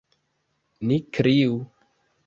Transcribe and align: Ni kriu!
Ni 0.91 0.99
kriu! 1.19 1.55